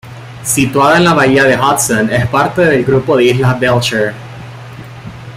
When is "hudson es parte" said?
1.59-2.63